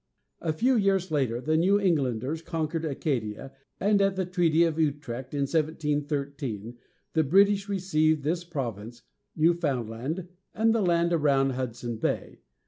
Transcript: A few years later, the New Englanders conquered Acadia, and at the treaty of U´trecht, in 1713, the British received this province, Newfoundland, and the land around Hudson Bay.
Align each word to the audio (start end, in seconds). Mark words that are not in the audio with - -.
A 0.39 0.51
few 0.51 0.77
years 0.77 1.11
later, 1.11 1.39
the 1.39 1.55
New 1.57 1.79
Englanders 1.79 2.41
conquered 2.41 2.85
Acadia, 2.85 3.51
and 3.79 4.01
at 4.01 4.15
the 4.15 4.25
treaty 4.25 4.63
of 4.63 4.77
U´trecht, 4.77 5.35
in 5.35 5.41
1713, 5.45 6.75
the 7.13 7.23
British 7.23 7.69
received 7.69 8.23
this 8.23 8.43
province, 8.43 9.03
Newfoundland, 9.35 10.27
and 10.55 10.73
the 10.73 10.81
land 10.81 11.13
around 11.13 11.51
Hudson 11.51 11.97
Bay. 11.97 12.39